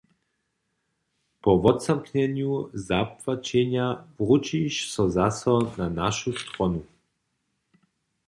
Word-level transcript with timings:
Po 1.41 1.51
wotzamknjenju 1.63 2.53
zapłaćenja 2.73 3.87
wróćiš 4.19 4.75
so 4.93 5.03
zaso 5.09 5.55
na 5.77 5.89
našu 5.89 6.33
stronu. 6.33 6.83